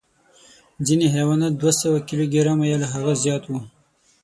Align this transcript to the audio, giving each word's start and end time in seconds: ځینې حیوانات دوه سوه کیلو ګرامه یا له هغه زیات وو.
ځینې 0.85 1.05
حیوانات 1.15 1.53
دوه 1.55 1.71
سوه 1.81 1.99
کیلو 2.07 2.25
ګرامه 2.33 2.65
یا 2.71 2.77
له 2.83 2.87
هغه 2.93 3.13
زیات 3.23 3.43
وو. 3.47 3.59